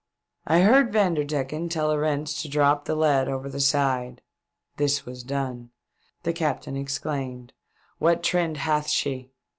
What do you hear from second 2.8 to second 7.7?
the lead over the side. This was done. The captain exclaimed"